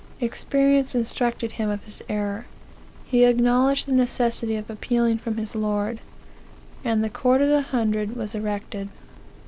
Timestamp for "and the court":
6.83-7.39